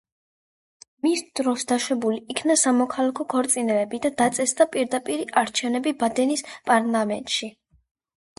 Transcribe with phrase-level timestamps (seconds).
[1.07, 7.53] მის დროს დაშვებულ იქნა სამოქალაქო ქორწინებები და დაწესდა პირდაპირი არჩევნები ბადენის პარლამენტში.